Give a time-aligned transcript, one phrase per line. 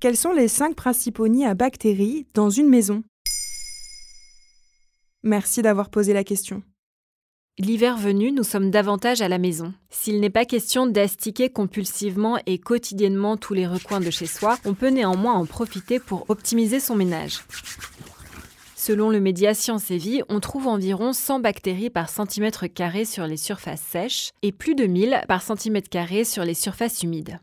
[0.00, 3.02] Quels sont les cinq principaux nids à bactéries dans une maison?
[5.22, 6.62] Merci d'avoir posé la question.
[7.58, 9.72] L'hiver venu, nous sommes davantage à la maison.
[9.88, 14.74] S'il n'est pas question d'astiquer compulsivement et quotidiennement tous les recoins de chez soi, on
[14.74, 17.44] peut néanmoins en profiter pour optimiser son ménage.
[18.74, 23.26] Selon le média Science et Vie, on trouve environ 100 bactéries par centimètre carré sur
[23.26, 27.38] les surfaces sèches et plus de 1000 par centimètre carré sur les surfaces humides.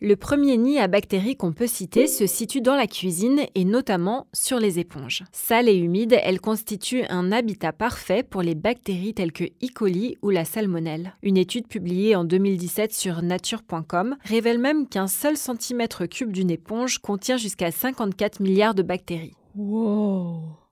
[0.00, 4.28] Le premier nid à bactéries qu'on peut citer se situe dans la cuisine et notamment
[4.32, 5.24] sur les éponges.
[5.32, 9.72] Sales et humides, elles constituent un habitat parfait pour les bactéries telles que E.
[9.74, 11.14] coli ou la salmonelle.
[11.24, 16.98] Une étude publiée en 2017 sur nature.com révèle même qu'un seul centimètre cube d'une éponge
[16.98, 19.34] contient jusqu'à 54 milliards de bactéries.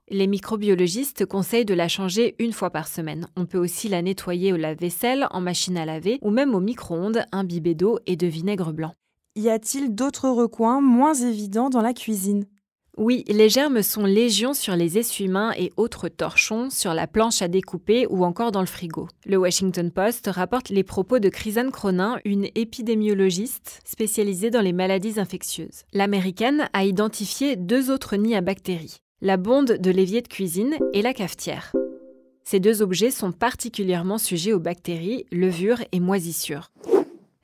[0.09, 3.27] Les microbiologistes conseillent de la changer une fois par semaine.
[3.35, 7.25] On peut aussi la nettoyer au lave-vaisselle, en machine à laver ou même au micro-ondes
[7.33, 8.93] imbibé d'eau et de vinaigre blanc.
[9.37, 12.47] Y a-t-il d'autres recoins moins évidents dans la cuisine?
[12.97, 17.47] Oui, les germes sont légion sur les essuie-mains et autres torchons, sur la planche à
[17.47, 19.07] découper ou encore dans le frigo.
[19.27, 25.19] Le Washington Post rapporte les propos de Chrisanne Cronin, une épidémiologiste spécialisée dans les maladies
[25.19, 25.83] infectieuses.
[25.93, 31.03] L'américaine a identifié deux autres nids à bactéries, la bonde de l'évier de cuisine et
[31.03, 31.73] la cafetière.
[32.43, 36.71] Ces deux objets sont particulièrement sujets aux bactéries, levures et moisissures.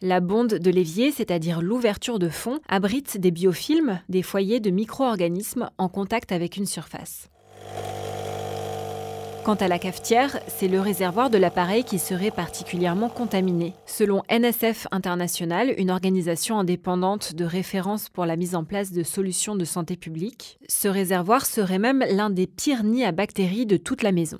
[0.05, 5.69] La bonde de l'évier, c'est-à-dire l'ouverture de fond, abrite des biofilms, des foyers de micro-organismes
[5.78, 7.29] en contact avec une surface.
[9.45, 13.75] Quant à la cafetière, c'est le réservoir de l'appareil qui serait particulièrement contaminé.
[13.85, 19.55] Selon NSF International, une organisation indépendante de référence pour la mise en place de solutions
[19.55, 24.03] de santé publique, ce réservoir serait même l'un des pires nids à bactéries de toute
[24.03, 24.39] la maison.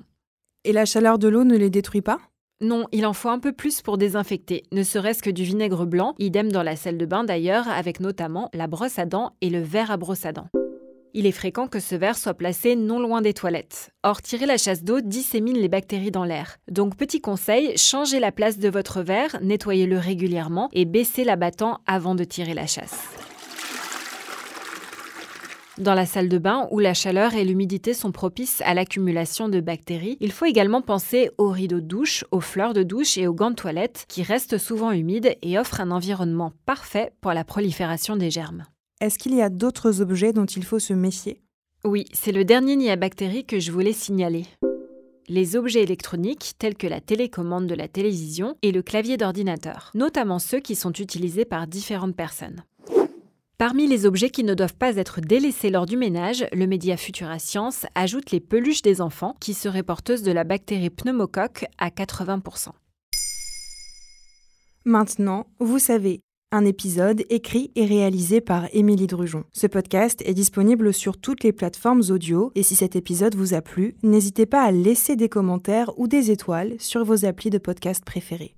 [0.64, 2.18] Et la chaleur de l'eau ne les détruit pas?
[2.60, 6.14] Non, il en faut un peu plus pour désinfecter, ne serait-ce que du vinaigre blanc,
[6.18, 9.60] idem dans la salle de bain d'ailleurs, avec notamment la brosse à dents et le
[9.60, 10.48] verre à brosse à dents.
[11.16, 13.90] Il est fréquent que ce verre soit placé non loin des toilettes.
[14.02, 16.56] Or, tirer la chasse d'eau dissémine les bactéries dans l'air.
[16.68, 22.16] Donc, petit conseil, changez la place de votre verre, nettoyez-le régulièrement et baissez l'abattant avant
[22.16, 23.23] de tirer la chasse.
[25.78, 29.58] Dans la salle de bain, où la chaleur et l'humidité sont propices à l'accumulation de
[29.58, 33.34] bactéries, il faut également penser aux rideaux de douche, aux fleurs de douche et aux
[33.34, 38.14] gants de toilette, qui restent souvent humides et offrent un environnement parfait pour la prolifération
[38.16, 38.66] des germes.
[39.00, 41.40] Est-ce qu'il y a d'autres objets dont il faut se méfier?
[41.82, 44.44] Oui, c'est le dernier nid à bactéries que je voulais signaler.
[45.26, 50.38] Les objets électroniques tels que la télécommande de la télévision et le clavier d'ordinateur, notamment
[50.38, 52.62] ceux qui sont utilisés par différentes personnes.
[53.56, 57.38] Parmi les objets qui ne doivent pas être délaissés lors du ménage, le média Futura
[57.38, 62.70] Science ajoute les peluches des enfants qui seraient porteuses de la bactérie pneumocoque à 80%.
[64.84, 66.20] Maintenant, vous savez,
[66.50, 69.44] un épisode écrit et réalisé par Émilie Drujon.
[69.52, 73.62] Ce podcast est disponible sur toutes les plateformes audio et si cet épisode vous a
[73.62, 78.04] plu, n'hésitez pas à laisser des commentaires ou des étoiles sur vos applis de podcast
[78.04, 78.56] préférés.